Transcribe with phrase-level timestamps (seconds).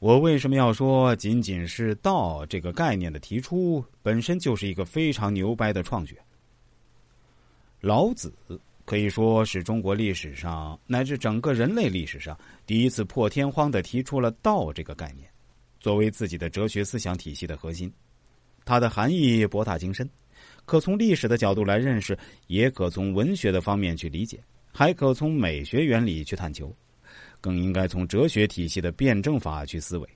[0.00, 6.16] 我为什么要说仅仅是“道”这个概念的提出，本身就是一个非常牛掰的创举？
[7.82, 8.32] 老子
[8.86, 15.28] 可以说是中国历史上乃至整个人类历史上第一次破天荒的提出了“道”这个概念，
[15.80, 17.92] 作为自己的哲学思想体系的核心。
[18.64, 20.08] 它的含义博大精深，
[20.64, 24.42] 可从历史的角度来认识，也可从文学的方面去理解，
[24.72, 26.74] 还可从美学原理去探求，
[27.40, 30.08] 更应该从哲学体系的辩证法去思维。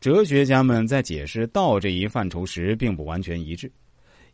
[0.00, 3.70] 哲学家们在解释“道”这一范畴时，并不完全一致。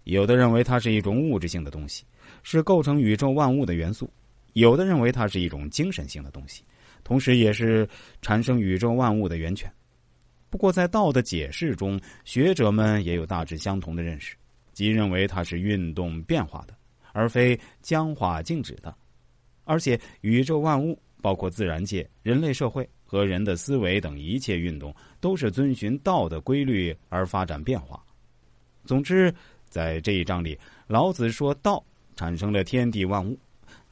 [0.05, 2.05] 有的认为它是一种物质性的东西。
[2.43, 4.09] 是构成宇宙万物的元素，
[4.53, 6.63] 有的认为它是一种精神性的东西，
[7.03, 7.89] 同时也是
[8.21, 9.71] 产生宇宙万物的源泉。
[10.51, 14.37] 不过，在道的解释中，学者们也有大致相同的认识，
[14.73, 16.75] 即认为它是运动变化的，
[17.13, 18.95] 而非僵化静止的。
[19.65, 28.03] 而且，宇宙万物，包括自然界、人类社会和人的思维等一切运动，都是遵循道的规律而发展变化。
[28.85, 29.35] 总之，
[29.69, 31.85] 在这一章里，老子说道。
[32.17, 33.39] 产生了天地万物，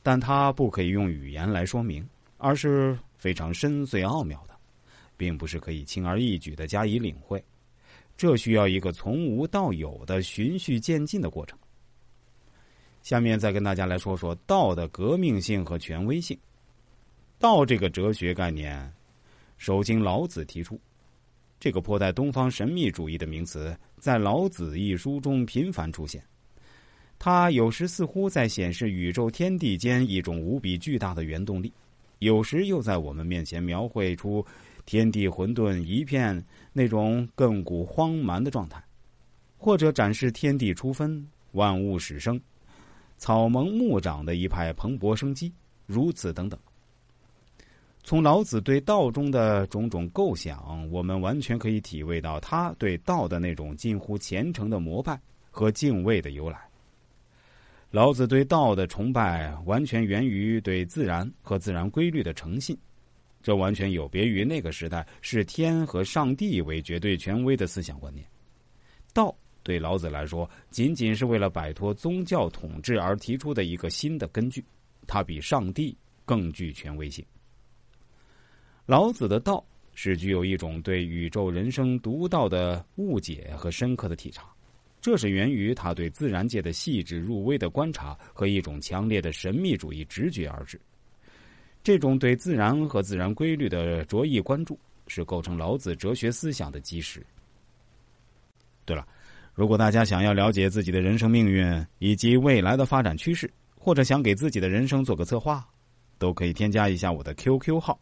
[0.02, 2.05] 但它不可以用语言来说明，
[2.38, 4.55] 而是非常深邃奥妙的，
[5.16, 7.40] 并不是可以轻而易举的加以领会。
[8.16, 11.56] 这需要一个从无到有的循序渐进的过程。
[13.05, 16.36] 下面再跟大家来说说道的革命性和权威性。
[17.47, 18.92] 道这个哲学概念，
[19.56, 20.77] 首经老子提出。
[21.61, 26.20] 这个颇带东方神秘主义的名词，在《老子》一书中频繁出现。
[27.20, 31.72] 它有时似乎在显示宇宙天地间一种无比巨大的原动力，
[32.19, 34.44] 有时又在我们面前描绘出
[34.84, 38.83] 天地混沌一片那种亘古荒蛮的状态，
[39.56, 42.41] 或者展示天地初分、万物始生、
[43.19, 45.52] 草萌木长的一派蓬勃生机，
[45.86, 46.58] 如此等等。
[48.06, 56.56] 从老子对道中的种种构想，我们完全可以体味到他对道的那种近乎虔诚的膜拜和敬畏的由来。
[57.90, 62.78] 老子对道的崇拜，完全源于对自然和自然规律的诚信，
[63.42, 68.24] 这完全有别于那个时代视天和上帝为绝对权威的思想观念。
[69.12, 69.34] 道
[69.64, 74.64] 对老子来说，仅仅是为了摆脱宗教统治而提出的一个新的根据，
[75.08, 77.27] 它比上帝更具权威性。
[78.86, 79.64] 老子的道
[79.95, 84.45] 是具有一种对宇宙人生独到的误解和深刻的体察。
[85.01, 90.80] 这是源于他对自然界的细致入微的观察和一种强烈的神秘主义直觉而至。
[91.83, 97.25] 这种对自然和自然规律的着意关注，是构成老子哲学思想的基石。
[98.85, 99.07] 对了，
[99.52, 105.64] 如果大家想要了解自己的人生命运以及未来的发展趋势，或者想给自己的人生做个策划，
[106.19, 107.98] 都可以添加一下我的 QQ 号：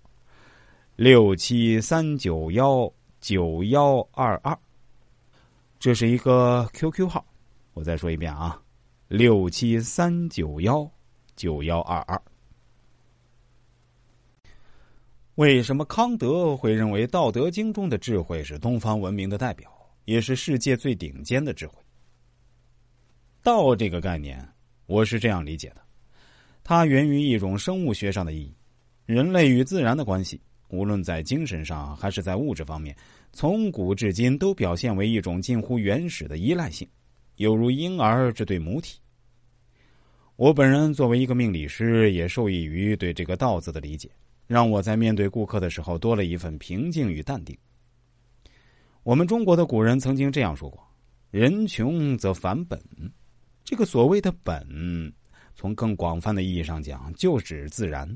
[0.97, 2.89] 六七三九幺
[3.21, 4.57] 九幺二二。
[5.81, 7.27] 这是一个 QQ 号，
[7.73, 8.63] 我再说一遍啊，
[9.09, 10.89] 六七三九幺
[11.35, 12.21] 九幺二二。
[15.35, 19.69] 为什么康德会认为《道德经》中的智慧是东方文明的代表，
[20.05, 21.75] 也是世界最顶尖的智慧？
[23.43, 24.49] 道这个概念，
[24.87, 25.83] 我是这样理解的：
[26.63, 28.55] 它源于一种生物学上的意义，
[29.07, 30.41] 人类与自然的关系。
[30.75, 32.97] 无论在精神上还是在物质方面，
[33.33, 36.89] 从古至今都表现为一种近乎原始的依赖性，
[37.37, 38.99] 犹如婴儿这对母体。
[40.37, 44.11] 我本人作为一个命理师，也受益于对这个“道”字的理解，
[44.49, 47.57] 让我在面对顾客的时候多了一份平静与淡定。
[49.05, 50.85] 我们中国的古人曾经这样说过
[51.31, 52.81] ：“人穷则反本。”
[53.65, 55.13] 这个所谓的“本”，
[55.55, 58.09] 从更广泛的意义上讲，就指自然。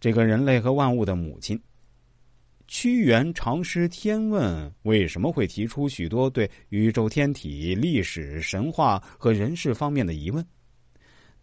[0.00, 1.60] 这个人类和万物的母亲，
[2.68, 10.44] 屈原长诗《天问》为什么会提出许多对宇宙天体、历史、神话和人事方面的疑问？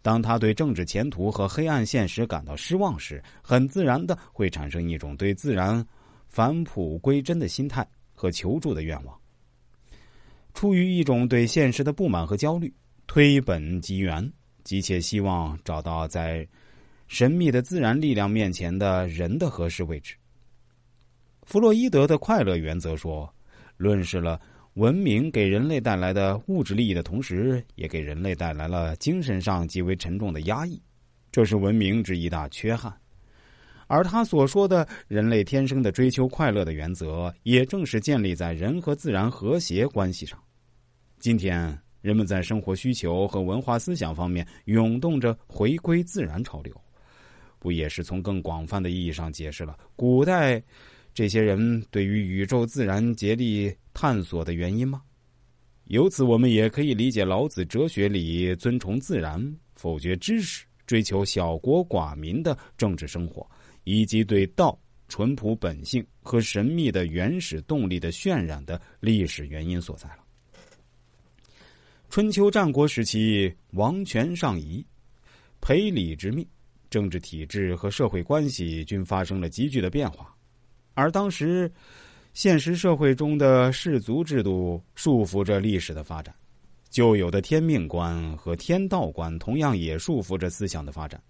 [0.00, 5.84] 当他对政治前途和黑暗现实感到失望时，很自然的会产生一种对自然
[6.26, 9.20] 返璞归真的心态和求助的愿望。
[10.54, 12.72] 出于一种对现实的不满和焦虑，
[13.06, 14.32] 推本及源，
[14.64, 16.48] 急切希望找到在。
[17.06, 20.14] 神秘的自然力量面前的人的合适位置。
[21.42, 23.32] 弗洛伊德的快乐原则说，
[23.76, 24.40] 论示了
[24.74, 30.82] 文明给人类带来的物质利益的同时，也给人类带来了精神上极为沉重的压抑，
[31.30, 32.92] 这是文明之一大缺憾。
[33.86, 40.36] 而他所说的人类天生的追求快乐的原则，也正是建立在人和自然和谐关系上。
[41.20, 46.74] 今天，人们在生活需求和文化思想方面涌动着回归自然潮流。
[47.66, 50.62] 不也是从更广泛的意义上解释了古代
[51.12, 55.02] 这些人对于宇宙自然竭力探索的原因吗？
[55.86, 63.44] 由此，我们也可以理解老子哲学里尊崇自然、否决知识、追求小国寡民的政治生活，
[63.82, 64.78] 以及对道
[65.08, 70.18] 淳朴本性和神秘的原始动力的渲染的历史原因所在了。
[72.10, 74.86] 春秋战国时期，王权上移，
[75.60, 76.46] 赔礼之命，
[76.90, 80.34] 政治体制和社会关系均发生了急剧的变化。
[80.94, 81.70] 而当时，
[82.32, 86.34] 现实社会中的氏族制度束缚着历史的发展，
[86.88, 91.22] 旧有的天命观和天道观同样也束缚着思想的发展。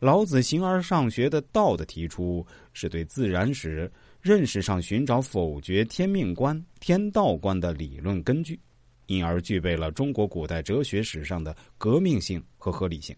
[0.00, 3.90] 老子形而上学的道的提出，是对自然史
[4.20, 8.58] 认识上寻找否决天命观、天道观的理论根据，
[9.06, 13.16] 因而具备了中国古代哲学史上的革命性和合理性。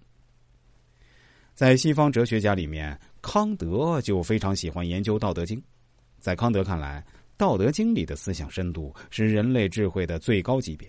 [1.57, 5.59] 在西方哲学家里面，康德就非常喜欢研究《道德经》。
[6.19, 7.03] 在康德看来，
[7.39, 10.87] 《道德经》里的思想深度是人类智慧的最高级别。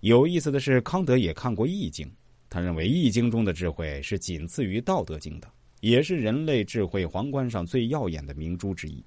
[0.00, 2.04] 有意思的是，康德也看过《易经》，
[2.50, 5.48] 他认为《易经》中的智慧是仅次于《道德经》的，
[5.82, 9.00] 也是人类智慧皇冠上最耀眼的明珠之一。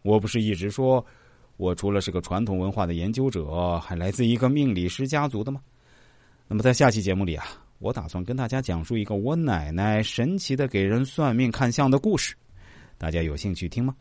[0.00, 1.04] 我不是一直说，
[1.58, 5.60] 我除了是个传统文化的研究者，还来自一个命理师家族的吗？
[6.48, 7.44] 那么，在下期节目里啊。
[7.84, 12.34] 我打算跟大家讲述一个我奶奶神奇的给人算命看相的故事，
[12.96, 13.94] 大家有兴趣听吗？